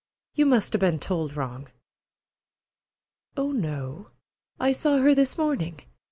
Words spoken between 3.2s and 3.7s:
"Oh,